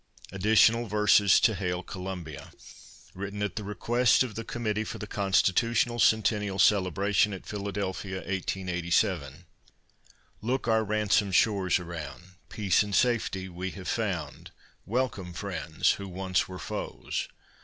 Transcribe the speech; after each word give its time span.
ADDITIONAL 0.31 0.87
VERSES 0.87 1.39
TO 1.39 1.53
HAIL 1.53 1.83
COLUMBIA 1.83 2.51
Written 3.13 3.43
at 3.43 3.55
the 3.55 3.63
request 3.63 4.23
of 4.23 4.33
the 4.33 4.43
committee 4.43 4.83
for 4.83 4.97
the 4.97 5.05
Constitutional 5.05 5.99
Centennial 5.99 6.57
Celebration 6.57 7.33
at 7.33 7.45
Philadelphia, 7.45 8.15
1887. 8.15 9.45
Look 10.41 10.67
our 10.67 10.83
ransomed 10.83 11.35
shores 11.35 11.77
around, 11.77 12.23
Peace 12.49 12.81
and 12.81 12.95
safety 12.95 13.47
we 13.47 13.69
have 13.77 13.87
found! 13.87 14.49
Welcome, 14.87 15.33
friends 15.33 15.91
who 15.91 16.07
once 16.07 16.47
were 16.47 16.57
foes! 16.57 17.27